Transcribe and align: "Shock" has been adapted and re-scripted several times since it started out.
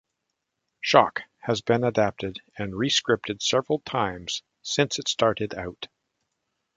"Shock" 0.79 1.21
has 1.41 1.61
been 1.61 1.83
adapted 1.83 2.41
and 2.57 2.75
re-scripted 2.75 3.43
several 3.43 3.81
times 3.81 4.41
since 4.63 4.97
it 4.97 5.07
started 5.07 5.53
out. 5.53 5.89